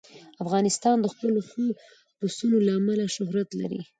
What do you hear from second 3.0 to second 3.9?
شهرت لري.